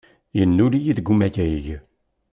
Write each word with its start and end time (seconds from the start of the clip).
Yennul-iyi 0.37 0.93
deg 0.97 1.07
umayeg. 1.13 1.65